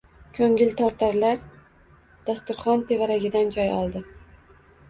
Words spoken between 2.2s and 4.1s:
dasturxon tevaragidan joy oldi.